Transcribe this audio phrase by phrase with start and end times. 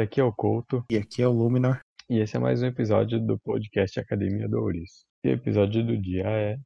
[0.00, 1.80] Galera, aqui é o Couto E aqui é o Luminor.
[2.08, 5.04] e esse é mais um episódio do podcast Academia do Ouriço.
[5.22, 6.56] E o episódio do dia é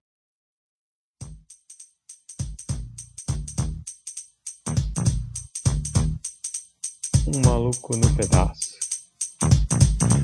[7.27, 8.75] Um Maluco no Pedaço.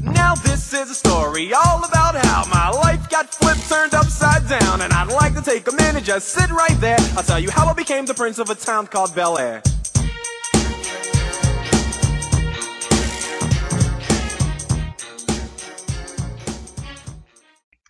[0.02, 4.82] Now this is a story all about how my life got flipped, turned upside down,
[4.82, 6.98] and I'd like to take a minute, just sit right there.
[7.16, 9.62] I'll tell you how I became the prince of a town called Bel Air.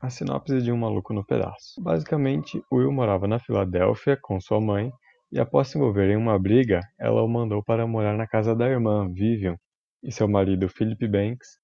[0.00, 1.78] A sinopse de Um Maluco no Pedaço.
[1.78, 4.90] Basicamente, Will morava na Filadélfia com sua mãe
[5.30, 8.66] e após se envolver em uma briga, ela o mandou para morar na casa da
[8.66, 9.56] irmã, Vivian,
[10.02, 11.58] e seu marido, Philip Banks,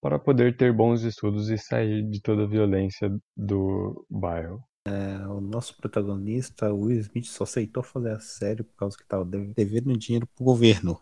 [0.00, 4.62] para poder ter bons estudos e sair de toda a violência do bairro.
[4.86, 9.24] É, o nosso protagonista, Will Smith, só aceitou fazer a série por causa que estava
[9.24, 11.00] devendo dinheiro pro governo.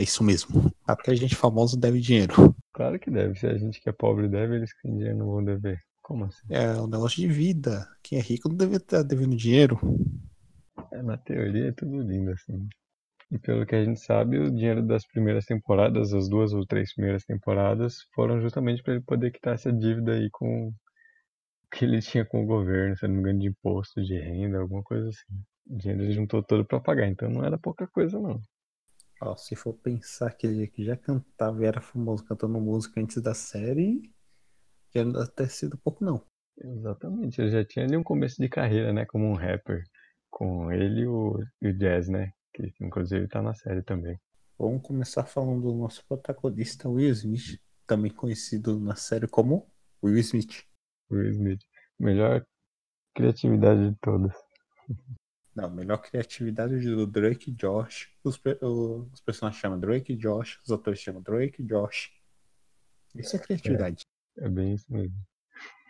[0.00, 0.72] É isso mesmo.
[0.86, 2.54] Até gente famosa deve dinheiro.
[2.72, 5.26] Claro que deve, se a gente que é pobre deve, eles que têm dinheiro não
[5.26, 5.78] vão dever.
[6.00, 6.46] Como assim?
[6.48, 7.86] É um negócio de vida.
[8.02, 9.78] Quem é rico não deve estar devendo dinheiro.
[10.90, 12.66] É, na teoria é tudo lindo assim.
[13.30, 16.94] E pelo que a gente sabe, o dinheiro das primeiras temporadas, as duas ou três
[16.94, 20.72] primeiras temporadas, foram justamente para ele poder quitar essa dívida aí com
[21.70, 24.82] que ele tinha com o governo, se não me engano, de imposto, de renda, alguma
[24.82, 25.44] coisa assim.
[25.68, 28.40] O dinheiro ele juntou todo para pagar, então não era pouca coisa não.
[29.20, 33.20] Ó, se for pensar que ele que já cantava e era famoso cantando música antes
[33.20, 34.10] da série,
[34.94, 36.24] já não deve ter sido pouco não.
[36.56, 39.84] Exatamente, ele já tinha ali um começo de carreira, né, como um rapper,
[40.30, 44.18] com ele e o, e o Jazz, né, que inclusive tá na série também.
[44.58, 49.70] Vamos começar falando do nosso protagonista, Will Smith, também conhecido na série como
[50.02, 50.64] Will Smith.
[51.10, 51.60] Will Smith,
[51.98, 52.46] melhor
[53.14, 54.34] criatividade de todas.
[55.54, 58.08] Não, melhor criatividade do Drake e Josh.
[58.22, 62.10] Os, o- os personagens chamam Drake e Josh, os atores chamam Drake e Josh.
[63.14, 64.02] Isso é criatividade.
[64.38, 65.14] É bem isso mesmo.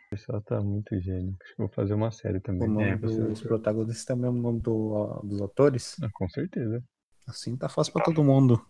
[0.06, 1.37] O pessoal tá muito gênio.
[1.43, 2.69] Acho que vou fazer uma série também.
[2.69, 5.97] O nome É, dos protagonistas também é o nome do- dos atores.
[6.03, 6.82] Ah, com certeza.
[7.28, 8.65] Assim tá fácil pra todo mundo.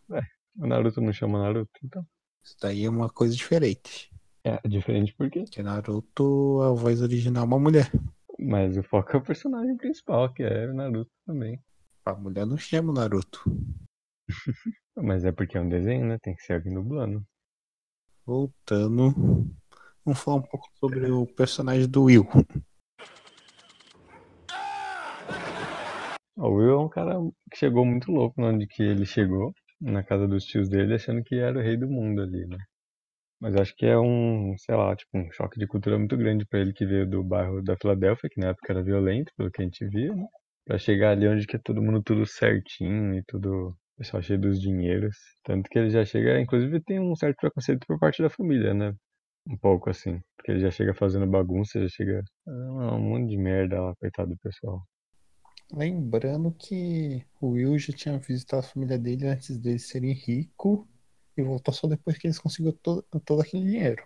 [0.57, 2.05] O Naruto não chama Naruto, então.
[2.43, 4.11] Isso daí é uma coisa diferente.
[4.45, 5.45] É diferente por quê?
[5.45, 7.91] Porque Naruto, a voz original é uma mulher.
[8.43, 11.61] Mas o foco é o personagem principal, que é o Naruto também.
[12.07, 13.39] A mulher não chama Naruto.
[14.97, 16.19] Mas é porque é um desenho, né?
[16.23, 17.23] Tem que ser alguém dublando.
[18.25, 19.13] Voltando,
[20.05, 22.27] vamos falar um pouco sobre o personagem do Will.
[26.37, 27.17] O Will é um cara
[27.51, 31.35] que chegou muito louco onde que ele chegou, na casa dos tios dele, achando que
[31.35, 32.59] era o rei do mundo ali, né?
[33.41, 36.61] Mas acho que é um, sei lá, tipo, um choque de cultura muito grande pra
[36.61, 39.65] ele que veio do bairro da Filadélfia, que na época era violento, pelo que a
[39.65, 40.27] gente via, né?
[40.67, 44.61] Pra chegar ali onde que é todo mundo tudo certinho e tudo, pessoal cheio dos
[44.61, 45.17] dinheiros.
[45.43, 48.95] Tanto que ele já chega, inclusive tem um certo preconceito por parte da família, né?
[49.49, 50.21] Um pouco assim.
[50.37, 52.23] Porque ele já chega fazendo bagunça, já chega.
[52.47, 54.83] Ah, um monte de merda lá, coitado do pessoal.
[55.73, 60.85] Lembrando que o Will já tinha visitado a família dele antes deles serem ricos
[61.41, 64.03] e voltou só depois que eles conseguiram todo, todo aquele dinheiro.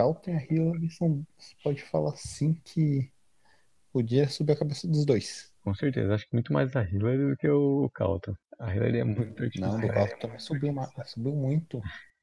[0.00, 3.10] O Carlton e a Hillary são, você pode falar assim que
[3.92, 5.52] podia subir a cabeça dos dois.
[5.62, 8.34] Com certeza, acho que muito mais a Hillary do que o Calton.
[8.58, 9.80] A Hillary é muito Não, do artificial.
[9.80, 10.74] Carlton também subiu,
[11.04, 11.80] subiu muito.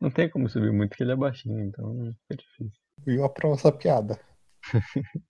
[0.00, 2.80] Não tem como subir muito porque ele é baixinho, então fica difícil.
[3.06, 4.20] O Will aprova essa piada.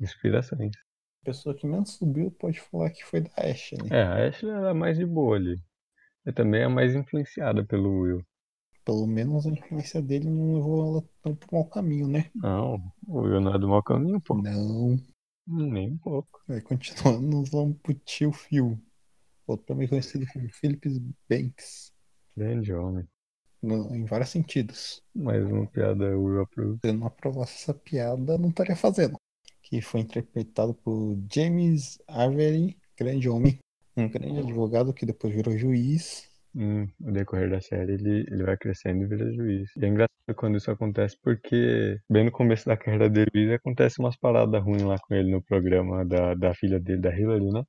[0.00, 0.72] Inspirações.
[1.22, 3.88] A pessoa que menos subiu pode falar que foi da Ashley.
[3.90, 5.60] É, a Ashley era mais de boa ali.
[6.26, 8.26] E também é mais influenciada pelo Will.
[8.84, 12.30] Pelo menos a influência dele não levou ela tão pro mau caminho, né?
[12.34, 12.74] Não,
[13.06, 14.34] o Will não é do mau caminho, pô.
[14.34, 14.98] Não.
[15.46, 16.40] Nem um pouco.
[16.46, 18.78] Vai continuando, nós vamos pro tio Phil.
[19.46, 20.88] Outro também conhecido como Philip
[21.28, 21.92] Banks.
[22.36, 23.06] Grande homem.
[23.62, 25.00] no- em vários sentidos.
[25.14, 26.78] Mais uma piada Will approve.
[26.84, 29.16] Se eu não aprovasse essa piada, não estaria fazendo.
[29.62, 33.58] Que foi interpretado por James Avery, grande homem.
[33.96, 36.28] Um grande advogado que depois virou juiz.
[36.56, 39.70] Hum, no decorrer da série ele, ele vai crescendo e vira juiz.
[39.76, 44.16] E é engraçado quando isso acontece porque bem no começo da carreira dele acontece umas
[44.16, 47.64] paradas ruins lá com ele no programa da, da filha dele, da Hillary, né?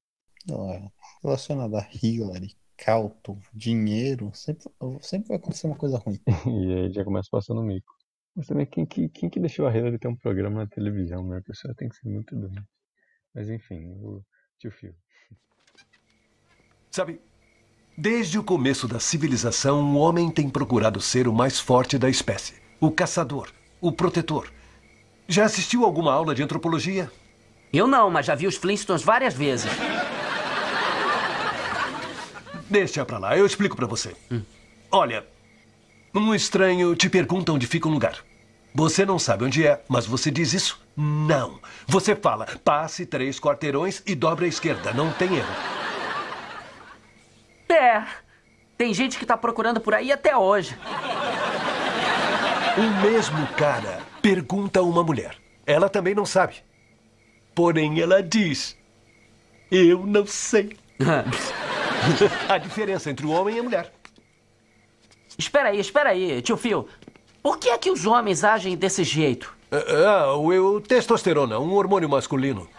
[0.51, 0.89] Ó,
[1.23, 2.55] Relacionado a Hillary.
[2.77, 4.65] Calto, dinheiro, sempre,
[5.01, 6.19] sempre vai acontecer uma coisa ruim.
[6.45, 7.91] E aí já começa passando mico.
[8.35, 11.37] Mas também quem que, quem que deixou a Hillary ter um programa na televisão, né?
[11.37, 12.61] A pessoa tem que ser muito doente.
[13.33, 14.21] Mas enfim, o
[14.59, 14.93] tio Phil.
[16.91, 17.19] Sabe,
[17.97, 22.55] desde o começo da civilização, o homem tem procurado ser o mais forte da espécie.
[22.79, 23.49] O caçador,
[23.79, 24.47] o protetor.
[25.27, 27.11] Já assistiu alguma aula de antropologia?
[27.73, 29.71] Eu não, mas já vi os Flintstones várias vezes.
[32.69, 34.15] Deixa pra lá, eu explico pra você.
[34.91, 35.25] Olha,
[36.13, 38.19] um estranho te pergunta onde fica um lugar.
[38.73, 40.79] Você não sabe onde é, mas você diz isso?
[40.97, 41.59] Não.
[41.87, 44.93] Você fala, passe três quarteirões e dobre à esquerda.
[44.93, 45.84] Não tem erro.
[47.95, 48.03] É.
[48.77, 50.77] Tem gente que tá procurando por aí até hoje.
[52.77, 55.37] O mesmo cara pergunta a uma mulher.
[55.65, 56.55] Ela também não sabe.
[57.53, 58.77] Porém, ela diz:
[59.71, 60.75] Eu não sei.
[62.49, 63.91] A diferença entre o homem e a mulher.
[65.37, 66.87] espera aí, espera aí, tio Phil.
[67.41, 69.55] Por que é que os homens agem desse jeito?
[69.71, 72.69] Ah, o, o testosterona, um hormônio masculino.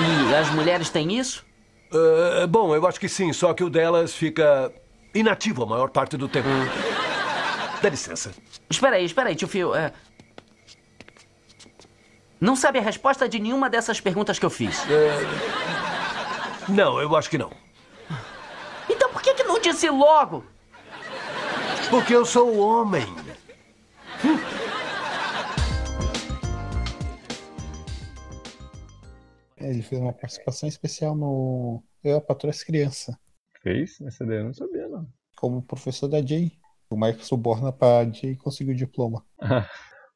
[0.00, 1.44] E as mulheres têm isso?
[1.92, 4.72] Ah, bom, eu acho que sim, só que o delas fica
[5.14, 6.48] inativo a maior parte do tempo.
[7.82, 8.32] Dá licença.
[8.68, 9.74] Espera aí, espera aí, tio Phil.
[9.74, 9.92] é,
[12.40, 14.82] Não sabe a resposta de nenhuma dessas perguntas que eu fiz.
[16.68, 17.50] Não, eu acho que não.
[18.88, 20.44] Então por que, que não disse logo?
[21.88, 23.06] Porque eu sou homem.
[29.80, 33.16] Ele fez uma participação especial no Eu, a Patroa e as Crianças,
[33.62, 33.98] Fez?
[34.02, 35.06] Essa daí eu não sabia, não.
[35.34, 36.52] como professor da Jay.
[36.90, 39.24] O Michael suborna pra Jay conseguir o diploma.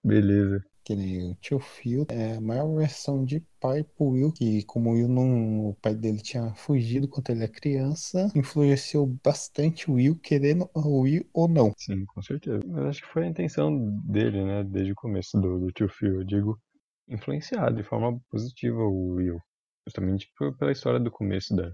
[0.04, 0.62] Beleza.
[0.82, 4.92] Aquele o tio Phil é a maior versão de pai pro Will, que como o
[4.92, 10.14] Will não, o pai dele tinha fugido quando ele era criança, influenciou bastante o Will,
[10.16, 11.72] querendo o Will ou não.
[11.78, 12.60] Sim, com certeza.
[12.66, 14.62] Mas acho que foi a intenção dele, né?
[14.62, 16.16] Desde o começo do, do tio Phil.
[16.16, 16.60] Eu digo,
[17.08, 19.38] influenciar de forma positiva o Will.
[19.86, 21.72] Justamente por- pela história do começo da,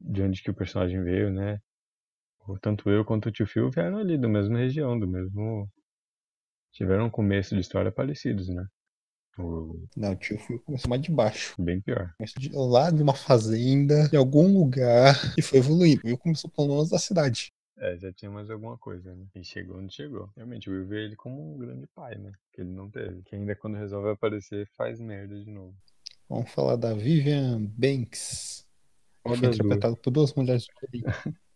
[0.00, 1.60] de onde que o personagem veio, né?
[2.60, 5.70] Tanto eu quanto o tio Phil vieram ali da mesma região, do mesmo.
[6.72, 8.66] Tiveram um começo de história parecidos, né?
[9.38, 11.56] O, Não, o tio Phil começou mais de baixo.
[11.58, 12.12] bem pior.
[12.18, 16.02] Começou de, lá de uma fazenda, de algum lugar, e foi evoluindo.
[16.04, 17.52] O Will começou pelo menos da cidade.
[17.78, 19.26] É, já tinha mais alguma coisa, né?
[19.34, 20.30] E chegou onde chegou.
[20.36, 22.32] Realmente, o Will vê ele como um grande pai, né?
[22.52, 23.22] Que ele não teve.
[23.22, 25.74] Que ainda quando resolve aparecer, faz merda de novo.
[26.30, 28.64] Vamos falar da Vivian Banks.
[29.24, 29.56] Qual foi duas?
[29.56, 31.34] interpretada por duas mulheres diferentes.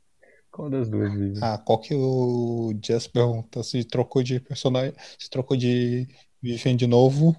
[0.51, 1.41] Qual das duas, Vivi?
[1.43, 6.07] Ah, qual que o Jess pergunta se trocou de personagem, se trocou de
[6.41, 7.37] Vivian de novo.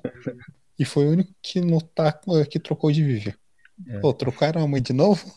[0.77, 3.33] E foi o único que notar que trocou de Vivian.
[3.87, 3.99] É.
[3.99, 5.33] Pô, trocaram a mãe de novo?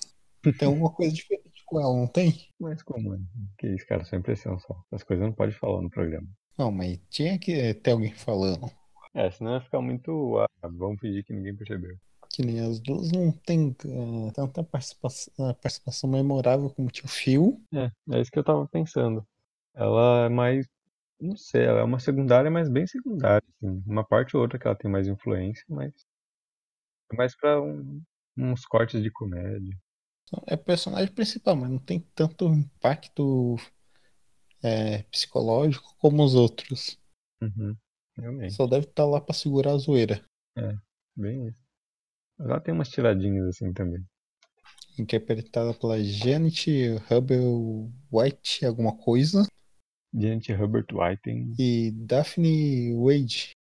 [0.58, 2.48] Tem alguma coisa diferente com ela, não tem?
[2.58, 3.18] Mas como é?
[3.56, 4.76] Que isso, cara, só impressão só.
[4.90, 6.26] As coisas não pode falar no programa.
[6.58, 8.68] Não, mas tinha que ter alguém falando.
[9.18, 10.38] É, senão vai ficar muito.
[10.38, 11.96] Ah, vamos fingir que ninguém percebeu.
[12.30, 17.08] Que nem as duas não tem eh, tanta participação, eh, participação memorável como tinha o
[17.08, 17.60] Phil.
[17.74, 19.26] É, é isso que eu tava pensando.
[19.74, 20.68] Ela é mais.
[21.20, 23.42] Não sei, ela é uma secundária, mas bem secundária.
[23.56, 23.82] Assim.
[23.84, 25.92] Uma parte ou outra que ela tem mais influência, mas.
[27.12, 28.00] É mais pra um-
[28.36, 29.76] uns cortes de comédia.
[30.46, 33.56] É personagem principal, mas não tem tanto impacto
[34.62, 36.98] eh, psicológico como os outros.
[37.42, 37.74] Uhum,
[38.18, 38.54] realmente.
[38.54, 40.24] Só deve estar lá pra segurar a zoeira.
[41.16, 41.62] Bem isso.
[42.40, 44.04] Ela tem umas tiradinhas assim também.
[44.98, 46.68] Interpretada pela Janet
[47.08, 49.46] Hubble White, alguma coisa,
[50.12, 51.54] Diante Herbert Whiting.
[51.58, 53.56] e Daphne Wade.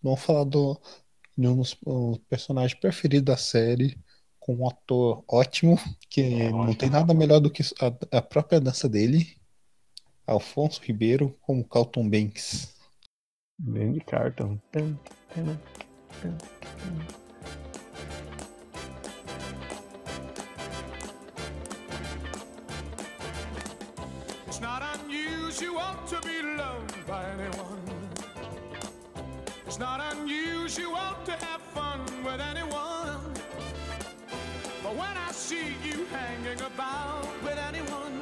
[0.00, 0.80] Vamos falar do,
[1.36, 3.98] de um dos um personagens preferidos da série,
[4.48, 5.78] com um ator ótimo,
[6.08, 9.36] que não tem nada melhor do que a, a própria dança dele,
[10.26, 12.74] Alfonso Ribeiro, como Carlton Banks.
[13.58, 14.58] Bem de cartão.
[14.72, 14.96] Tum,
[15.34, 15.58] tum,
[16.22, 16.38] tum.
[24.46, 27.82] It's not unusual to be loved by anyone.
[29.66, 32.67] It's not unusual to have fun with anyone.
[35.48, 38.20] See you hanging about with anyone,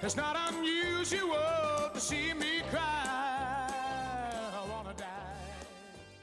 [0.00, 2.78] it's not unusual to see me cry.
[4.54, 6.22] I wanna die.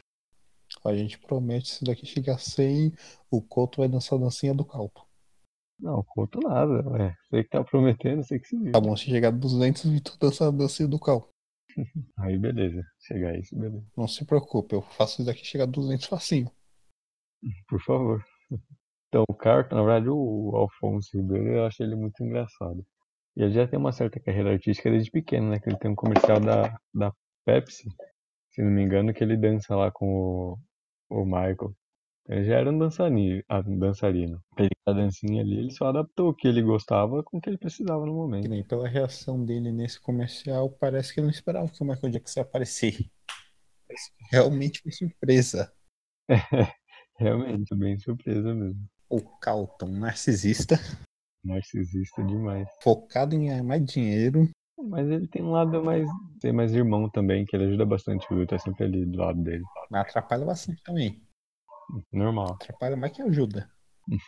[0.86, 2.94] A gente promete se daqui chegar a 100,
[3.30, 5.06] o Couto vai dançar a dancinha do Calpo.
[5.78, 7.04] Não, conto nada.
[7.04, 8.72] É, sei que tá prometendo, sei que se viu.
[8.72, 11.30] Tá bom, se chegar a 200, o Vitor dança a dancinha do Calpo.
[12.20, 12.82] Aí beleza.
[13.06, 13.86] Chegar a isso, beleza.
[13.98, 16.50] Não se preocupe, eu faço isso daqui chegar a 200 facinho.
[17.68, 18.24] Por favor.
[19.08, 22.86] Então, o Carton, na verdade, o Alfonso Ribeiro, eu acho ele muito engraçado.
[23.36, 25.60] E ele já tem uma certa carreira artística desde pequeno, né?
[25.60, 27.14] Que ele tem um comercial da, da
[27.46, 27.90] Pepsi,
[28.52, 30.58] se não me engano, que ele dança lá com
[31.10, 31.74] o, o Michael.
[32.28, 34.44] Ele já era um dançarino, ah, um dançarino.
[34.58, 37.58] Ele, a dancinha ali, ele só adaptou o que ele gostava com o que ele
[37.58, 38.50] precisava no momento.
[38.50, 42.44] nem pela reação dele nesse comercial, parece que ele não esperava que o Michael Jackson
[42.44, 43.10] que
[44.30, 45.72] Realmente foi surpresa.
[47.18, 48.90] Realmente, bem surpresa mesmo.
[49.10, 50.76] O Calton, narcisista,
[51.44, 52.68] Narcisista demais.
[52.82, 54.50] focado em mais dinheiro.
[54.78, 56.08] Mas ele tem um lado mais.
[56.42, 59.42] Tem mais irmão também, que ele ajuda bastante o Will, tá sempre ali do lado
[59.42, 59.64] dele.
[59.90, 61.22] Mas atrapalha bastante também.
[62.12, 62.54] Normal.
[62.54, 63.70] Atrapalha mais que ajuda.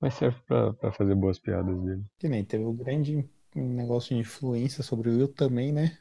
[0.00, 2.04] Mas serve pra, pra fazer boas piadas dele.
[2.18, 5.98] Que nem teve o grande negócio de influência sobre o Will também, né?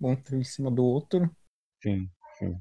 [0.00, 1.28] Um em cima do outro.
[1.82, 2.56] Sim, sim.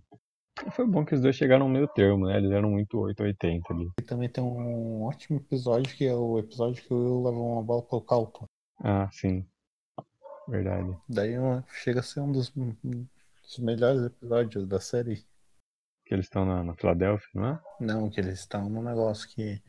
[0.72, 2.38] Foi bom que os dois chegaram no meio termo, né?
[2.38, 3.90] Eles eram muito 880 ali.
[4.00, 7.64] E também tem um ótimo episódio, que é o episódio que o Will levou uma
[7.64, 8.46] bola pro Calton.
[8.84, 9.46] Ah, sim.
[10.48, 10.98] Verdade.
[11.08, 11.34] Daí
[11.84, 15.24] chega a ser um dos, dos melhores episódios da série.
[16.06, 17.62] Que eles estão na, na Filadélfia, não é?
[17.80, 19.62] Não, que eles estão num negócio que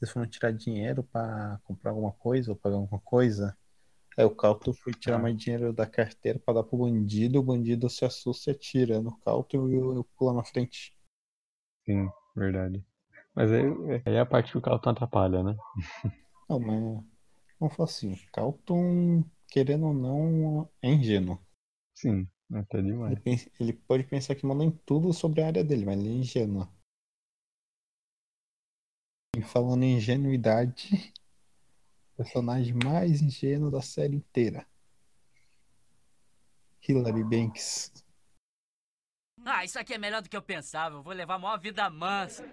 [0.00, 3.56] eles foram tirar dinheiro pra comprar alguma coisa ou pagar alguma coisa.
[4.16, 5.18] Aí o Calton foi tirar Ah.
[5.18, 9.16] mais dinheiro da carteira pra dar pro bandido, o bandido se assusta e atira no
[9.18, 10.96] Calton e o Will pula na frente.
[11.84, 12.84] Sim, verdade.
[13.34, 13.62] Mas aí,
[14.06, 15.56] aí é a parte que o Carlton atrapalha, né?
[16.48, 17.04] Não, mas
[17.60, 21.38] vamos falar assim, o Calton, querendo ou não, é ingênuo.
[21.94, 23.18] Sim, até Ele, demais.
[23.20, 26.12] pensa- ele pode pensar que manda em tudo sobre a área dele, mas ele é
[26.12, 26.68] ingênuo.
[29.36, 31.12] E falando em ingenuidade,
[32.16, 34.66] personagem mais ingênuo da série inteira.
[36.88, 37.92] Hilary Banks.
[39.44, 40.96] Ah, isso aqui é melhor do que eu pensava.
[40.96, 42.44] Eu vou levar a maior vida mansa.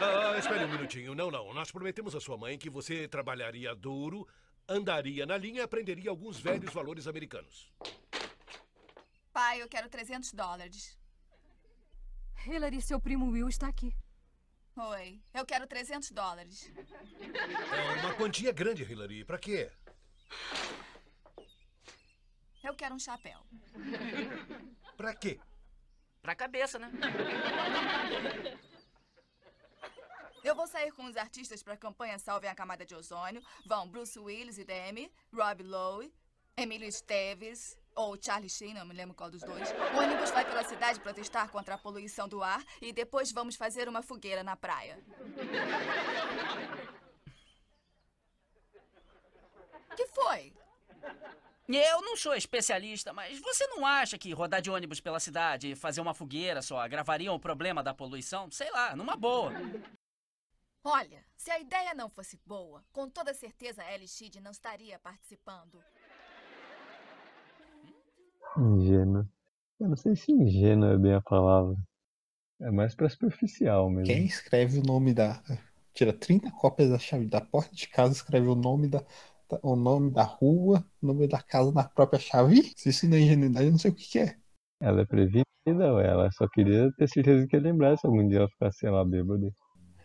[0.00, 1.14] Ah, espere um minutinho.
[1.14, 1.52] Não, não.
[1.54, 4.28] Nós prometemos à sua mãe que você trabalharia duro,
[4.68, 7.72] andaria na linha e aprenderia alguns velhos valores americanos.
[9.32, 10.98] Pai, eu quero 300 dólares.
[12.46, 13.94] Hillary, seu primo Will está aqui.
[14.76, 16.72] Oi, eu quero 300 dólares.
[17.20, 19.24] É uma quantia grande, Hillary.
[19.24, 19.70] Pra quê?
[22.62, 23.40] Eu quero um chapéu.
[24.96, 25.40] Pra quê?
[26.22, 26.90] Pra cabeça, né?
[30.44, 33.42] Eu vou sair com os artistas para a campanha Salvem a Camada de Ozônio.
[33.66, 36.12] Vão Bruce Willis e Demi, Rob Lowe,
[36.56, 39.68] Emílio Esteves ou Charlie Sheen, não me lembro qual dos dois.
[39.94, 43.88] O ônibus vai pela cidade protestar contra a poluição do ar e depois vamos fazer
[43.88, 44.98] uma fogueira na praia.
[49.96, 50.52] que foi?
[51.68, 55.76] Eu não sou especialista, mas você não acha que rodar de ônibus pela cidade e
[55.76, 58.50] fazer uma fogueira só agravariam o problema da poluição?
[58.50, 59.52] Sei lá, numa boa.
[60.82, 65.80] Olha, se a ideia não fosse boa, com toda certeza a Sheed não estaria participando.
[68.58, 69.26] Ingênuo.
[69.78, 71.76] Eu não sei se ingênuo é bem a palavra.
[72.60, 74.06] É mais pra superficial mesmo.
[74.06, 75.42] Quem escreve o nome da.
[75.94, 79.02] Tira 30 cópias da chave da porta de casa, escreve o nome da,
[79.62, 82.72] o nome da rua, o nome da casa na própria chave.
[82.76, 84.36] Se isso não é ingenuidade, eu não sei o que, que é.
[84.80, 86.06] Ela é prevenida, ué.
[86.06, 89.04] Ela só queria ter certeza que ia lembrar se algum dia ela ficasse, sei lá,
[89.04, 89.50] bêbada.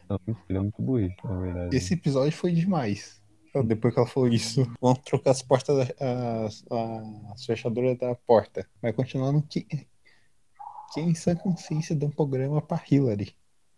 [0.09, 1.75] Não, mentira, é muito burrice, na verdade.
[1.75, 3.21] Esse episódio foi demais.
[3.63, 6.65] Depois que ela falou isso, vamos trocar as portas, da- as,
[7.33, 8.67] as fechaduras da porta.
[8.81, 9.65] Vai continuando que.
[10.93, 13.35] Quem em sã consciência dá um programa pra Hillary?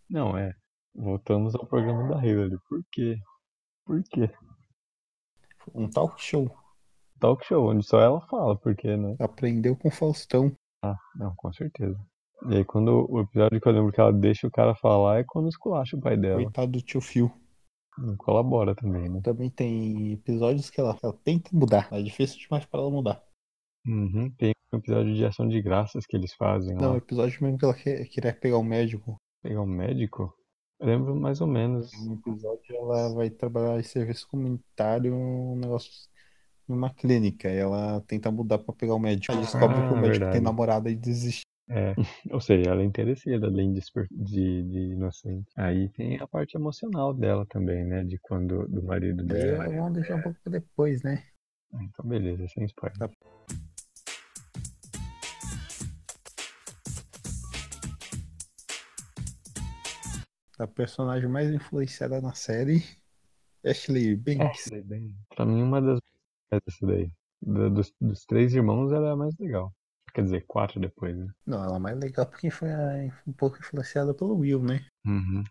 [0.08, 0.54] Não, é.
[0.94, 2.56] Voltamos ao programa da Hillary.
[2.68, 3.18] Por quê?
[3.84, 4.30] Por quê?
[5.74, 6.50] Um talk show.
[7.18, 9.16] Talk show, onde só ela fala, por quê, né?
[9.18, 10.52] Aprendeu com o Faustão.
[10.82, 11.98] Ah, não, com certeza.
[12.48, 15.24] E aí quando o episódio que eu lembro que ela deixa o cara falar é
[15.24, 16.42] quando esculacha o pai dela.
[16.42, 17.32] Coitado do tio Phil.
[17.98, 19.20] Não colabora também, né?
[19.22, 21.88] Também tem episódios que ela, ela tenta mudar.
[21.90, 23.22] É difícil demais pra ela mudar.
[23.86, 24.30] Uhum.
[24.38, 26.96] Tem um episódio de ação de graças que eles fazem Não, lá.
[26.96, 29.16] episódio mesmo que ela quer, queria pegar um médico.
[29.42, 30.32] Pegar um médico?
[30.80, 31.90] Eu lembro mais ou menos.
[32.06, 35.90] No episódio ela vai trabalhar em serviço comunitário, um negócio
[36.68, 37.48] em uma clínica.
[37.50, 39.32] E ela tenta mudar pra pegar o médico.
[39.32, 40.40] Aí descobre que o Ah, médico tem verdade.
[40.44, 41.42] namorada e desiste.
[41.70, 41.94] É.
[42.32, 45.50] Ou seja, ela é interesseira, além de, de, de inocente.
[45.56, 48.04] Aí tem a parte emocional dela também, né?
[48.04, 49.68] De quando do marido dela.
[49.68, 51.22] vamos deixar um pouco pra depois, né?
[51.72, 52.96] Ah, Então beleza, sem spoiler.
[52.98, 53.10] Tá.
[60.58, 62.82] A personagem mais influenciada na série,
[63.64, 64.66] Ashley Banks.
[64.66, 65.14] Ashley Banks.
[65.34, 66.00] Pra mim, uma das
[66.50, 67.12] dessa daí.
[67.40, 69.72] Da- dos, dos três irmãos, ela é a mais legal.
[70.14, 71.26] Quer dizer, quatro depois, né?
[71.46, 72.68] Não, ela é mais legal porque foi
[73.26, 74.84] um pouco influenciada pelo Will, né?
[75.06, 75.44] Uhum.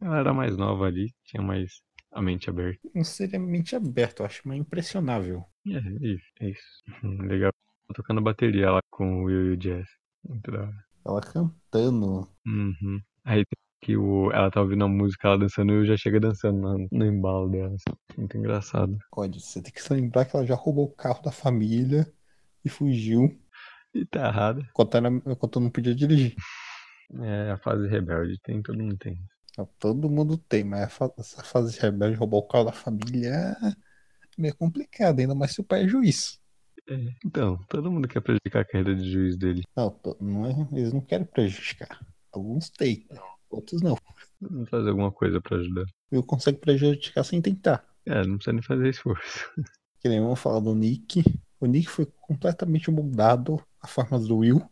[0.00, 1.82] Ela era mais nova ali, tinha mais
[2.12, 2.80] a mente aberta.
[2.94, 5.44] Não seria mente aberta, eu acho mais impressionável.
[5.66, 6.82] É, é isso, é isso.
[7.02, 7.52] Uhum, Legal.
[7.94, 9.88] Tocando bateria lá com o Will e o Jazz.
[10.28, 10.84] Muito da hora.
[11.06, 12.28] Ela cantando.
[12.46, 13.00] Uhum.
[13.24, 15.96] Aí tem que o, ela tá ouvindo a música, ela dançando e o Will já
[15.96, 17.74] chega dançando no, no embalo dela.
[17.74, 17.96] assim.
[18.16, 18.96] Muito engraçado.
[19.12, 22.10] Olha, você tem que se lembrar que ela já roubou o carro da família
[22.64, 23.38] e fugiu
[23.94, 24.60] E tá errado.
[24.60, 26.34] enquanto, era, enquanto não podia dirigir.
[27.22, 29.18] É, a fase rebelde tem, todo mundo tem.
[29.78, 33.28] Todo mundo tem, mas essa fase de rebelde roubar o carro da família
[33.62, 33.72] é
[34.36, 36.40] meio complicado, ainda mais se o pai é juiz.
[36.88, 39.62] É, então, todo mundo quer prejudicar a carreira de juiz dele.
[39.76, 42.00] Não, to- não é- eles não querem prejudicar.
[42.32, 43.06] Alguns têm,
[43.48, 43.96] outros não.
[44.40, 45.84] Vamos fazer alguma coisa pra ajudar.
[46.10, 47.86] Eu consegue prejudicar sem tentar.
[48.04, 49.50] É, não precisa nem fazer esforço.
[50.00, 51.22] Que nem vamos falar do Nick.
[51.58, 54.62] O Nick foi completamente moldado à forma do Will.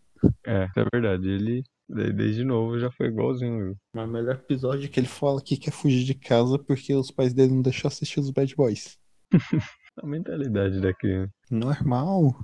[0.47, 1.29] É, é verdade.
[1.29, 3.77] Ele, de- desde novo, já foi igualzinho o Will.
[3.95, 7.11] Mas o melhor episódio é que ele fala que quer fugir de casa porque os
[7.11, 8.99] pais dele não deixaram assistir os Bad Boys.
[10.03, 11.31] A mentalidade da criança.
[11.51, 12.35] Normal.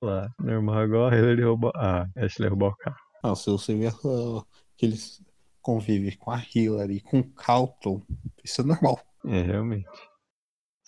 [0.00, 1.72] Lá, normal, igual a Hillary roubou.
[1.74, 2.96] Ah, Ashley roubou o carro.
[3.24, 4.44] Não, se você vê uh,
[4.76, 5.20] que eles
[5.60, 8.02] convivem com a Hillary, com o Calton,
[8.44, 9.00] isso é normal.
[9.26, 9.86] É, realmente.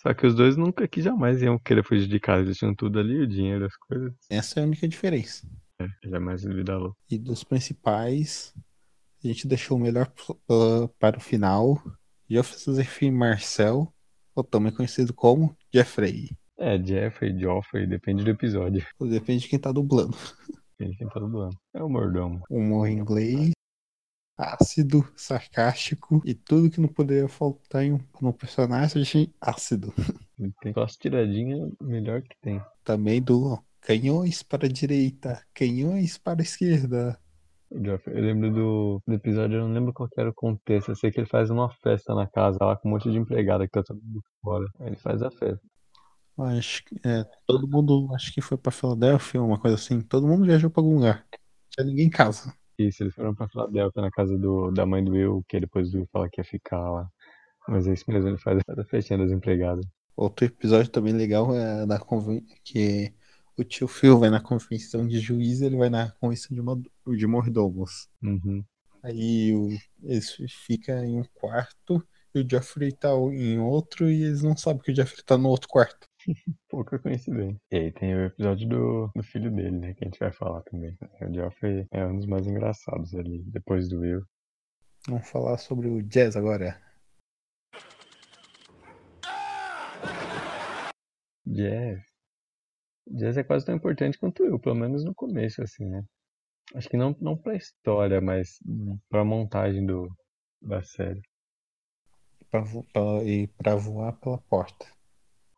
[0.05, 2.43] Só que os dois nunca que jamais iam querer fugir de casa.
[2.43, 4.13] Eles tinham tudo ali, o dinheiro, as coisas.
[4.29, 5.49] Essa é a única diferença.
[5.81, 6.95] É, jamais vida louca.
[7.09, 8.53] E dos principais,
[9.23, 11.81] a gente deixou o melhor uh, para o final.
[12.29, 13.91] Joseph Marcel,
[14.35, 16.29] ou também conhecido como Jeffrey.
[16.59, 18.85] É, Jeffrey, Joffrey, depende do episódio.
[19.01, 20.15] Depende de quem tá dublando.
[20.77, 21.57] Depende de quem tá dublando.
[21.73, 22.43] É o mordomo.
[22.47, 23.54] Humor em inglês,
[24.37, 29.93] ácido, sarcástico e tudo que não poderia faltar em um, personagem ácido.
[30.73, 32.61] Só as tiradinhas melhor que tem.
[32.83, 37.19] Também do canhões para a direita, canhões para a esquerda.
[37.71, 40.89] Eu lembro do, do episódio, eu não lembro qual que era o contexto.
[40.89, 43.65] Eu sei que ele faz uma festa na casa lá com um monte de empregada
[43.65, 44.65] que tá todo mundo fora.
[44.79, 45.61] Aí ele faz a festa.
[46.37, 50.01] Acho que é, todo mundo, acho que foi para Filadélfia, uma coisa assim.
[50.01, 51.25] Todo mundo viajou para algum lugar.
[51.31, 52.53] Não tinha ninguém em casa.
[52.77, 55.99] Isso, eles foram pra Filadélfia na casa do, da mãe do Will, que depois do
[55.99, 57.09] Will fala que ia ficar lá.
[57.67, 59.85] Mas é isso mesmo, ele faz a festinha das empregadas.
[60.15, 61.99] Outro episódio também legal é da
[62.63, 63.13] que
[63.57, 68.07] o tio Phil vai na convenção de juiz, ele vai na convenção de, de mordomos.
[68.21, 68.63] Uhum.
[69.03, 69.69] Aí o...
[70.03, 70.35] eles
[70.65, 74.91] ficam em um quarto e o Jeffrey tá em outro e eles não sabem que
[74.91, 76.04] o Jeffrey tá no outro quarto.
[76.69, 77.59] Pouca coincidência.
[77.71, 79.93] E aí tem o episódio do, do filho dele, né?
[79.93, 80.97] Que a gente vai falar também.
[81.21, 84.23] O Joffrey é um dos mais engraçados ali, depois do Will.
[85.07, 86.81] Vamos falar sobre o Jazz agora.
[91.45, 92.03] Jazz.
[93.07, 96.03] Jazz é quase tão importante quanto eu, pelo menos no começo, assim, né?
[96.73, 98.59] Acho que não, não pra história, mas
[99.09, 100.09] pra montagem do,
[100.59, 101.21] da série.
[102.49, 103.23] Pra, pra...
[103.23, 104.94] E pra voar pela porta.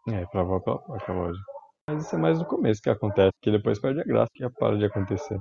[0.07, 1.45] É, pra pela porta, lógico.
[1.89, 4.49] Mas isso é mais no começo que acontece, que depois perde a graça que já
[4.49, 5.39] para de acontecer.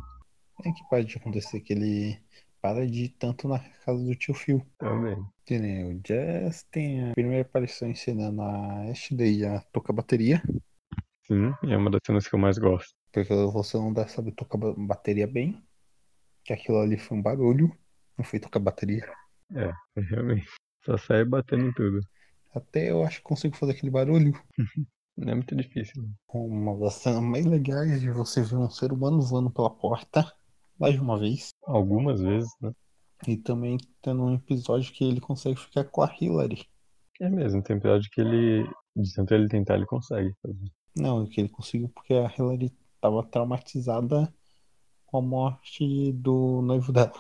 [0.65, 2.21] É que pode acontecer que ele
[2.63, 4.67] para de ir tanto na casa do tio Phil.
[4.79, 5.17] Também.
[5.45, 10.43] Que nem o Jazz tem a primeira aparição ensinando a Ashley a tocar bateria.
[11.27, 12.93] Sim, e é uma das cenas que eu mais gosto.
[13.13, 15.63] Porque você não deve saber tocar ba- bateria bem.
[16.45, 17.71] Que aquilo ali foi um barulho.
[18.17, 19.09] Não foi tocar bateria.
[19.55, 20.49] É, realmente.
[20.85, 22.01] Só sai batendo em tudo.
[22.57, 24.33] Até eu acho que consigo fazer aquele barulho.
[25.17, 26.03] Não é muito difícil.
[26.03, 26.09] né?
[26.29, 30.33] Uma das cenas mais legais de você ver um ser humano voando pela porta.
[30.79, 31.51] Mais de uma vez.
[31.65, 32.73] Algumas vezes, né?
[33.27, 36.65] E também tendo um episódio que ele consegue ficar com a Hillary.
[37.21, 40.71] É mesmo, tem episódio que ele, de tanto ele tentar, ele consegue fazer.
[40.95, 44.33] Não, que ele conseguiu porque a Hillary estava traumatizada
[45.07, 47.13] com a morte do noivo dela.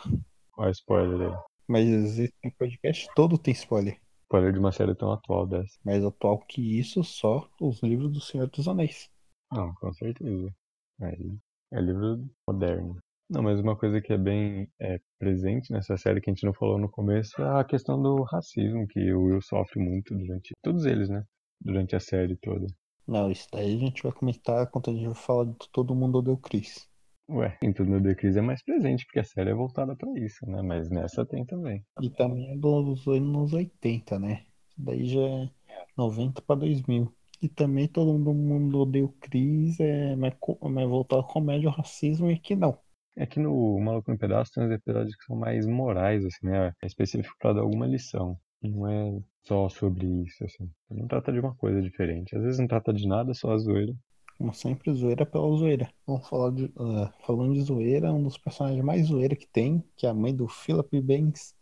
[0.58, 1.38] Olha spoiler aí.
[1.66, 3.98] Mas esse podcast todo tem spoiler.
[4.26, 5.78] Spoiler de uma série tão atual dessa.
[5.84, 9.08] Mais atual que isso, só os livros do Senhor dos Anéis.
[9.52, 10.52] Não, com certeza.
[11.00, 11.38] Aí
[11.72, 12.98] é livro moderno.
[13.30, 16.52] Não, mas uma coisa que é bem é, presente nessa série que a gente não
[16.52, 20.54] falou no começo é a questão do racismo que o Will sofre muito durante.
[20.62, 21.24] Todos eles, né?
[21.60, 22.66] Durante a série toda.
[23.06, 26.18] Não, isso daí a gente vai comentar quando a gente vai falar de Todo Mundo
[26.18, 26.88] Odeia o Chris.
[27.28, 30.08] Ué, em tudo no The Chris é mais presente, porque a série é voltada pra
[30.18, 30.62] isso, né?
[30.62, 31.84] Mas nessa tem também.
[32.00, 34.44] E também é dos anos 80, né?
[34.76, 35.50] Daí já é
[35.96, 37.12] 90 para 2000.
[37.42, 42.30] E também Todo Mundo Odeia o Chris é mais, mais voltado à comédia, ao racismo
[42.30, 42.78] e aqui não.
[43.16, 46.72] É que no Maluco no Pedaço tem uns episódios que são mais morais, assim, né?
[46.82, 48.38] É específico pra dar alguma lição.
[48.62, 50.70] Não é só sobre isso, assim.
[50.90, 52.36] Não trata de uma coisa diferente.
[52.36, 53.92] Às vezes não trata de nada, só a zoeira.
[54.38, 55.90] Como sempre, zoeira pela zoeira.
[56.06, 56.70] Vamos falar de.
[56.78, 60.34] ah, falando de zoeira, um dos personagens mais zoeira que tem, que é a mãe
[60.34, 61.54] do Philip Banks,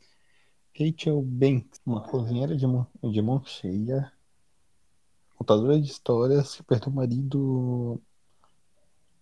[0.76, 4.12] Rachel Banks, uma cozinheira de mão, de mão cheia,
[5.36, 8.00] contadora de histórias que perdeu o marido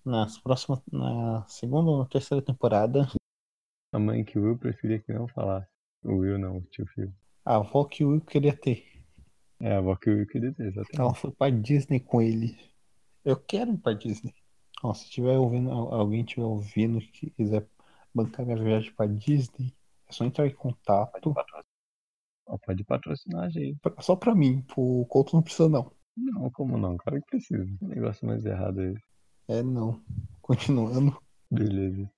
[0.05, 0.81] nas próximas.
[0.91, 3.07] na segunda ou terceira temporada.
[3.93, 5.69] A mãe que o Will preferia que não falasse.
[6.03, 7.13] O Will não, o tio Phil.
[7.45, 8.87] A avó que o Will queria ter.
[9.61, 10.99] É a avó que o Will queria ter, exatamente.
[10.99, 12.72] Ela foi pra Disney com ele.
[13.25, 14.35] Eu quero ir pra Disney.
[14.83, 17.67] Ó, se tiver ouvindo, al- alguém tiver ouvindo que quiser
[18.15, 19.73] bancar minha viagem pra Disney,
[20.09, 21.33] é só entrar em contato.
[22.67, 23.79] Pode patrocinar a gente.
[24.01, 25.91] Só pra mim, pro Couto não precisa não.
[26.17, 26.97] Não, como não?
[26.99, 27.65] Claro que precisa.
[27.65, 28.95] Que negócio mais errado aí.
[29.49, 30.03] É não.
[30.43, 31.17] Continuando.
[31.51, 32.11] Beleza.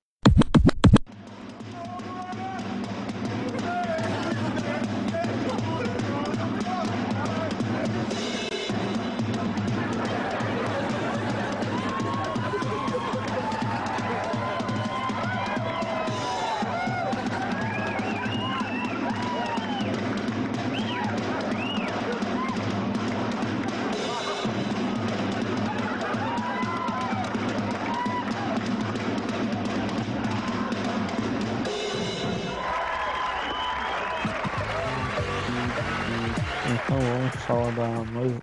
[37.25, 37.73] Vamos falar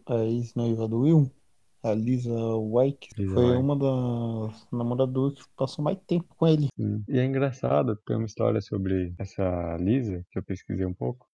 [0.08, 1.32] da ex-noiva do Will,
[1.84, 3.58] a Lisa White, Lisa foi White.
[3.60, 6.68] uma das namoradas do Will que passou mais tempo com ele.
[6.76, 7.04] Sim.
[7.08, 11.28] E é engraçado, tem uma história sobre essa Lisa, que eu pesquisei um pouco.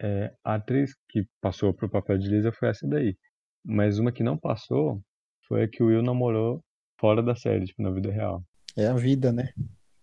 [0.00, 3.16] É, a atriz que passou pro papel de Lisa foi essa daí.
[3.64, 5.00] Mas uma que não passou
[5.46, 6.64] foi a que o Will namorou
[6.98, 8.42] fora da série, tipo, na vida real.
[8.76, 9.50] É a vida, né?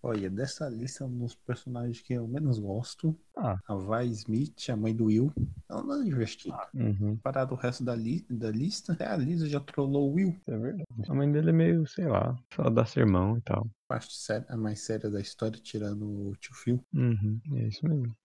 [0.01, 3.57] Olha, dessa lista, um dos personagens que eu menos gosto, Ah.
[3.67, 5.31] a Vi Smith, a mãe do Will,
[5.69, 6.57] ela não é divertida.
[6.73, 10.35] Uhum, Parado o resto da, li da lista, até a Lisa já trollou o Will.
[10.47, 10.85] é verdade.
[11.07, 13.69] A mãe dele é meio, sei lá, só dá sermão e tal.
[13.88, 16.79] Parte séria, a mais séria da história, tirando o tio Phil.
[16.93, 18.15] Uhum, é isso mesmo.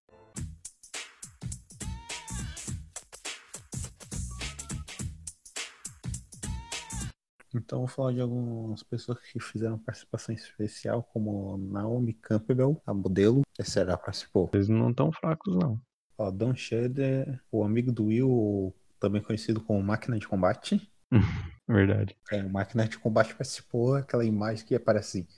[7.55, 13.43] Então vou falar de algumas pessoas que fizeram participação especial, como Naomi Campbell, a modelo.
[13.59, 14.51] Essa ela participou.
[14.53, 15.81] Eles não tão fracos, não.
[16.19, 20.91] Ó, Don Shudder, o amigo do Will, também conhecido como Máquina de Combate.
[21.69, 22.17] Verdade.
[22.31, 25.29] É, o Máquina de Combate participou, aquela imagem que aparece assim,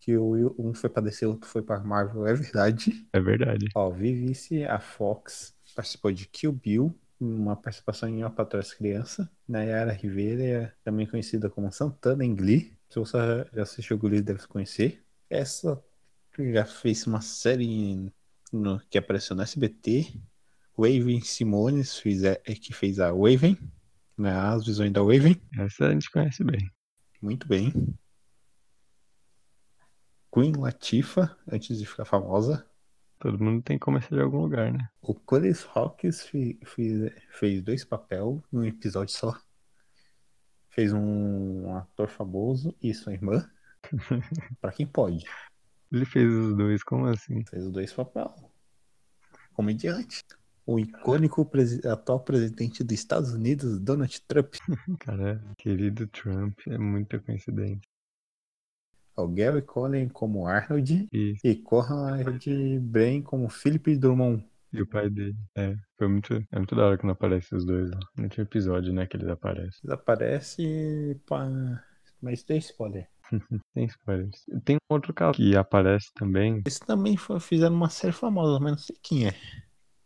[0.00, 3.06] que o Will, um foi pra DC, outro foi pra Marvel, é verdade.
[3.12, 3.66] É verdade.
[3.74, 9.28] Ó, Vivice, a Fox, participou de Kill Bill, uma participação em Uma Patrulha das Crianças.
[9.46, 12.76] Nayara Rivera, também conhecida como Santana em Glee.
[12.88, 13.18] Se você
[13.52, 15.04] já assistiu Glee, deve conhecer.
[15.28, 15.82] Essa
[16.38, 18.12] já fez uma série
[18.52, 20.14] no- que apareceu no SBT.
[20.76, 23.58] Waven Simones, fez é que fez a Waven,
[24.16, 25.40] né, as visões da Waven.
[25.58, 26.70] Essa a gente conhece bem.
[27.20, 27.70] Muito bem.
[30.32, 32.64] Queen Latifah, antes de ficar famosa.
[33.20, 34.88] Todo mundo tem que começar de algum lugar, né?
[35.02, 39.38] O Chris Hawkins fe- fez, fez dois papéis num episódio só.
[40.70, 43.48] Fez um ator famoso e sua irmã.
[44.60, 45.24] pra quem pode.
[45.92, 47.44] Ele fez os dois, como assim?
[47.44, 48.30] Fez os dois papéis.
[49.52, 50.22] Comediante.
[50.64, 54.54] O icônico presi- atual presidente dos Estados Unidos, Donald Trump.
[55.00, 57.82] Cara, querido Trump, é muita coincidência.
[59.16, 61.08] O Gary Colen como Arnold.
[61.12, 61.40] Isso.
[61.46, 62.46] E Conrad
[62.80, 64.44] Brain como Philip Drummond.
[64.72, 65.36] E o pai dele.
[65.56, 66.34] É, foi muito.
[66.52, 67.98] É muito da hora quando aparecem os dois lá.
[68.16, 69.80] No último episódio, né, que eles aparecem.
[69.82, 71.84] Desaparece pra...
[72.22, 73.08] Mas tem spoiler.
[73.74, 74.44] Tem spoilers.
[74.64, 76.58] Tem um outro caso que aparece também.
[76.64, 79.34] Eles também foi- fizeram uma série famosa, mas não sei quem é.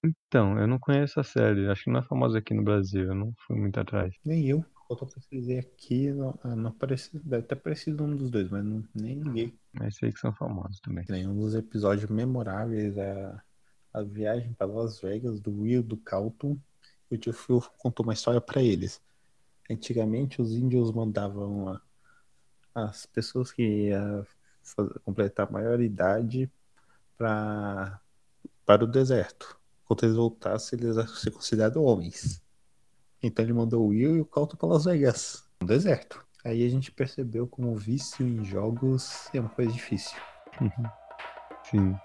[0.05, 1.67] Então, eu não conheço a série.
[1.69, 3.05] Acho que não é famosa aqui no Brasil.
[3.05, 4.15] Eu não fui muito atrás.
[4.25, 4.65] Nem eu.
[4.89, 8.85] Eu pesquisei aqui, não, ah, não apareceu, deve ter aparecido um dos dois, mas não,
[8.95, 9.59] nem ninguém.
[9.73, 11.05] Mas sei que são famosos também.
[11.09, 13.35] Nenhum dos episódios memoráveis é
[13.93, 16.59] a viagem para Las Vegas do Will do Calton.
[17.11, 19.01] O tio Phil contou uma história para eles.
[19.71, 21.81] Antigamente, os índios mandavam a-
[22.75, 24.27] as pessoas que ia
[24.63, 26.51] faz- completar a maioridade
[27.17, 28.01] pra,
[28.67, 29.59] para o deserto.
[29.87, 32.43] Quando eles voltassem, eles iam ser considerados homens.
[33.25, 36.23] Então ele mandou o Will e o Calton para Las Vegas, no deserto.
[36.45, 40.15] Aí a gente percebeu como o vício em jogos é uma coisa difícil.
[41.65, 41.97] Sim.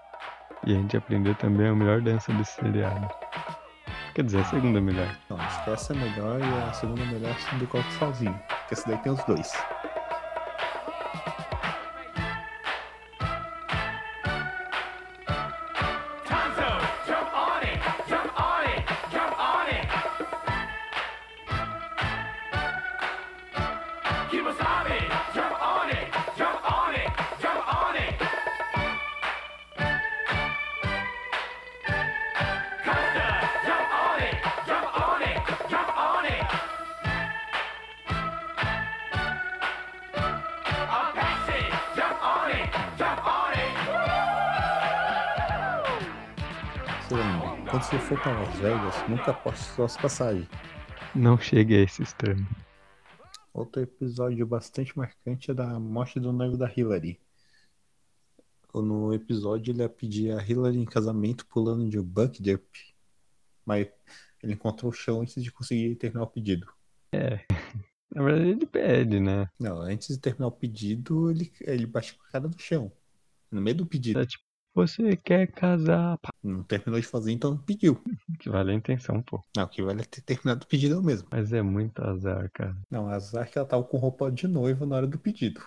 [0.66, 3.06] E a gente aprendeu também a melhor dança desse seriado.
[4.14, 5.14] Quer dizer, a segunda melhor.
[5.28, 8.40] Não, acho que essa é a melhor e a segunda melhor é do Calton sozinho.
[8.48, 9.52] Porque essa daí tem os dois.
[47.80, 50.46] Você for para Las Vegas, nunca aposte suas passagens.
[51.14, 52.46] Não chegue a esse extremo.
[53.54, 57.18] Outro episódio bastante marcante é da morte do noivo da Hillary.
[58.74, 62.68] No episódio ele ia pedir a Hillary em casamento pulando de um bunk jump,
[63.64, 63.88] mas
[64.42, 66.70] ele encontrou o chão antes de conseguir terminar o pedido.
[67.12, 67.46] É.
[68.14, 69.48] Na verdade ele pede, né?
[69.58, 72.92] Não, antes de terminar o pedido, ele, ele bate com a cara no chão.
[73.50, 74.20] No meio do pedido.
[74.20, 76.18] É tipo, você quer casar?
[76.18, 78.00] Pá, Não terminou de fazer, então pediu.
[78.38, 79.42] Que vale a intenção, pô.
[79.54, 81.28] Não, o que vale é ter terminado o pedido é o mesmo.
[81.30, 82.76] Mas é muito azar, cara.
[82.90, 85.60] Não, azar que ela tava com roupa de noiva na hora do pedido.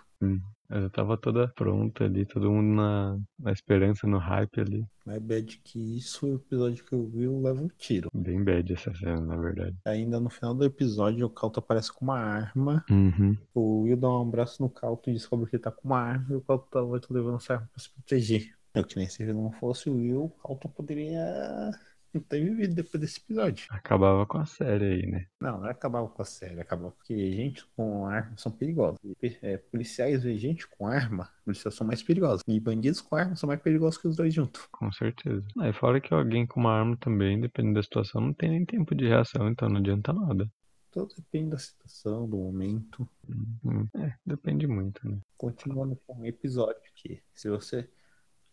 [0.69, 4.85] Ela tava toda pronta ali, todo mundo na, na esperança, no hype ali.
[5.05, 8.09] Mais bad que isso, o episódio que eu vi, eu levo um tiro.
[8.13, 9.75] Bem bad essa cena, na verdade.
[9.85, 12.83] Ainda no final do episódio, o Calto aparece com uma arma.
[12.89, 13.37] Uhum.
[13.53, 16.25] O Will dá um abraço no Calto e descobre que ele tá com uma arma.
[16.31, 18.53] E o Calto tava levando essa arma pra se proteger.
[18.73, 21.71] É que nem se não fosse o Will, o Calto poderia
[22.13, 23.65] não ter vivido depois desse episódio.
[23.69, 25.27] Acabava com a série aí, né?
[25.41, 28.99] Não, não acabava com a série, acabava porque gente com arma são perigosos.
[29.41, 32.43] É, policiais e gente com arma, policiais são mais perigosos.
[32.47, 34.67] E bandidos com arma são mais perigosos que os dois juntos.
[34.71, 35.45] Com certeza.
[35.59, 38.65] Ah, e fora que alguém com uma arma também, dependendo da situação, não tem nem
[38.65, 40.47] tempo de reação, então não adianta nada.
[40.91, 43.09] Tudo depende da situação, do momento.
[43.27, 45.17] Hum, É, depende muito, né?
[45.36, 47.19] Continuando com o episódio aqui.
[47.33, 47.89] Se você.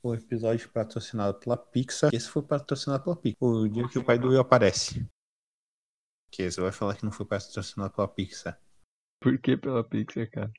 [0.02, 2.10] O episódio patrocinado pela Pixar.
[2.12, 3.38] Esse foi patrocinado pela Pixar.
[3.40, 5.06] O dia que o pai do Will aparece.
[6.30, 8.60] Que você vai falar que não foi patrocinado pela Pixar.
[9.20, 10.52] Por que pela Pixar, cara?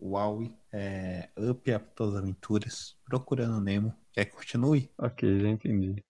[0.00, 3.94] Wowie, é, Up a todas as aventuras, Procurando Nemo.
[4.12, 4.90] Quer que continue?
[4.96, 6.04] Ok, já entendi.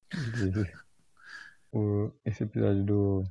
[1.72, 3.24] O, esse episódio do,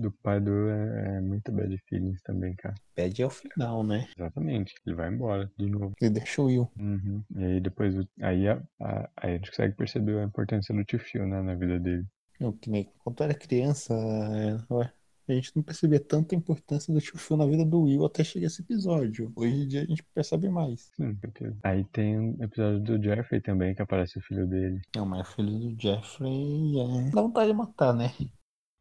[0.00, 2.74] do pai do é, é muito bad feelings também, cara.
[2.94, 4.08] Pede ao final, né?
[4.16, 4.74] Exatamente.
[4.86, 5.92] Ele vai embora de novo.
[6.00, 6.70] Ele deixa o Will.
[6.78, 7.22] Uhum.
[7.36, 10.84] E aí depois, o- aí a, a, aí a gente consegue perceber a importância do
[10.84, 12.04] tio Phil, né, na vida dele.
[12.38, 14.90] Eu, que nem quando eu era criança, é, ué,
[15.28, 18.46] a gente não percebia tanta importância do tio Phil na vida do Will até chegar
[18.46, 19.30] esse episódio.
[19.36, 20.90] Hoje em dia a gente percebe mais.
[20.96, 21.56] Sim, certeza.
[21.62, 24.80] Aí tem um episódio do Jeffrey também, que aparece o filho dele.
[24.96, 27.10] Não, mas o filho do Jeffrey é.
[27.10, 28.10] Dá vontade de matar, né?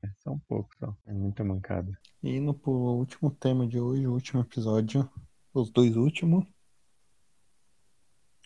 [0.04, 0.96] É só um pouco, só.
[1.06, 1.92] É muita mancada.
[2.24, 5.10] E indo pro último tema de hoje, o último episódio,
[5.54, 6.46] os dois últimos.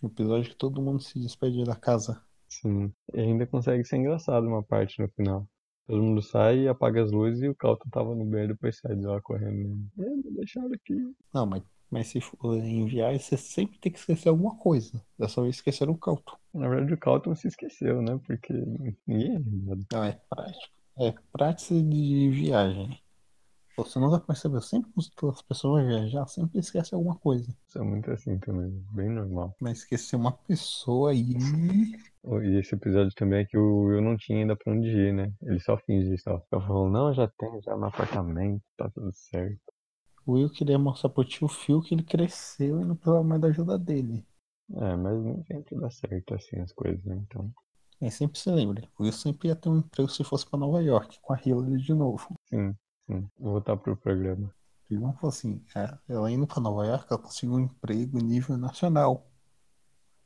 [0.01, 2.21] O episódio que todo mundo se despede da casa.
[2.47, 2.93] Sim.
[3.13, 5.47] E ainda consegue ser engraçado uma parte no final.
[5.87, 8.95] Todo mundo sai e apaga as luzes e o Calton tava no banheiro depois sai
[8.95, 9.85] de lá correndo.
[9.99, 10.95] É, me deixaram aqui.
[11.33, 15.03] Não, mas, mas se for enviar, você sempre tem que esquecer alguma coisa.
[15.19, 16.37] Dessa vez esqueceram o Calto.
[16.53, 18.19] Na verdade o Calton se esqueceu, né?
[18.25, 18.53] Porque
[19.05, 19.85] ninguém é lembrado.
[19.91, 20.73] Não, é prático.
[20.97, 22.99] É prática de viagem.
[23.75, 27.49] Você não vai perceber, sempre que as pessoas viajar, sempre esquece alguma coisa.
[27.67, 29.55] Isso é muito assim também, bem normal.
[29.59, 31.33] Mas esquecer uma pessoa aí.
[32.21, 35.11] Oh, E esse episódio também é que o Will não tinha ainda pra onde ir,
[35.11, 35.33] né?
[35.41, 36.45] Ele só finge só.
[36.51, 39.59] Ela falou, não, já tenho, já no apartamento, tá tudo certo.
[40.25, 43.47] O Will queria mostrar pro tio Phil que ele cresceu e não precisava mais da
[43.47, 44.23] ajuda dele.
[44.75, 47.15] É, mas nem sempre dá certo assim as coisas, né?
[47.15, 47.51] Então,
[48.03, 50.83] Aí sempre se lembra, o Will sempre ia ter um emprego se fosse pra Nova
[50.83, 52.35] York, com a Hillary de novo.
[52.49, 53.29] sim, sim.
[53.39, 54.53] Vou voltar pro programa.
[54.91, 58.23] Ele não falou assim, é, ela indo pra Nova York, ela conseguiu um emprego em
[58.23, 59.31] nível nacional.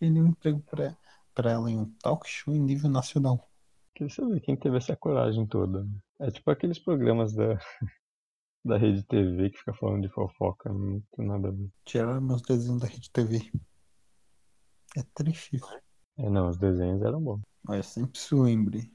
[0.02, 0.98] Ele deu um emprego pra,
[1.36, 3.48] pra ela em um talk show em nível nacional.
[3.94, 5.88] Queria saber quem teve essa coragem toda.
[6.20, 7.60] É tipo aqueles programas da,
[8.66, 11.70] da Rede TV que fica falando de fofoca, não tem nada a ver.
[11.86, 13.52] Tiraram meus desenhos da Rede TV.
[14.96, 15.87] É triste isso.
[16.18, 17.42] É, não, os desenhos eram bons.
[17.64, 18.92] Mas sempre se lembre.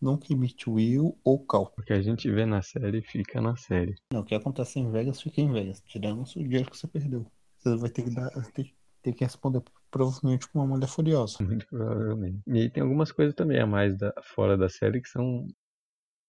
[0.00, 1.72] Nunca imite Will ou Cal.
[1.78, 3.94] O que a gente vê na série fica na série.
[4.12, 5.80] Não, o que acontece em Vegas fica em Vegas.
[5.86, 7.26] Tirando o dinheiro que você perdeu.
[7.58, 8.30] Você vai ter que dar.
[8.52, 11.42] Ter, ter que responder provavelmente com uma mulher furiosa.
[11.42, 12.42] Muito provavelmente.
[12.46, 15.46] E aí tem algumas coisas também a mais da, fora da série que são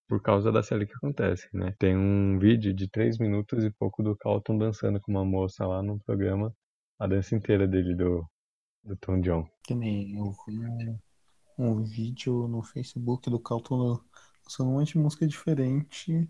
[0.07, 1.75] por causa da série que acontece, né?
[1.77, 5.83] Tem um vídeo de três minutos e pouco do Carlton dançando com uma moça lá
[5.83, 6.55] no programa,
[6.97, 8.25] a dança inteira dele do,
[8.87, 9.47] do Tom John.
[9.63, 10.99] Que nem eu vi um,
[11.57, 13.99] um vídeo no Facebook do Calton
[14.43, 16.29] lançando um monte de música diferente,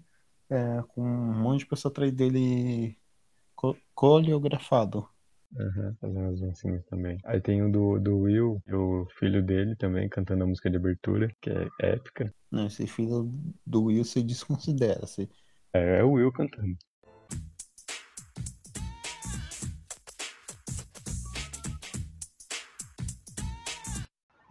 [0.49, 2.97] é, com um monte de pessoa atrás dele
[3.55, 5.07] co- coreografado.
[5.55, 7.17] Uhum, fazendo as dancinhas também.
[7.23, 10.75] Aí tem o do, do Will, e o filho dele também, cantando a música de
[10.75, 12.33] abertura, que é épica.
[12.51, 13.31] Não, esse filho
[13.65, 15.05] do Will se desconsidera.
[15.05, 15.29] Você...
[15.73, 16.75] É, é o Will cantando.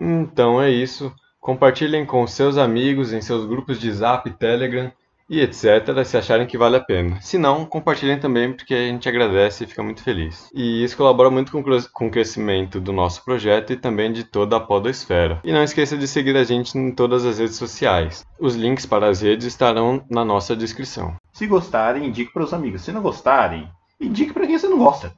[0.01, 1.13] Então é isso.
[1.41, 4.91] Compartilhem com seus amigos em seus grupos de Zap Telegram
[5.29, 7.21] e etc, se acharem que vale a pena.
[7.21, 10.49] Se não, compartilhem também porque a gente agradece e fica muito feliz.
[10.55, 14.57] E isso colabora muito com, com o crescimento do nosso projeto e também de toda
[14.57, 15.41] a podosfera.
[15.43, 18.25] E não esqueça de seguir a gente em todas as redes sociais.
[18.39, 21.17] Os links para as redes estarão na nossa descrição.
[21.33, 22.83] Se gostarem, indique para os amigos.
[22.83, 23.69] Se não gostarem,
[24.01, 25.13] indique para quem você não gosta.